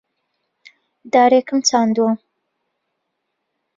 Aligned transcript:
دارێکم 1.13 1.59
چاندووە. 1.67 2.13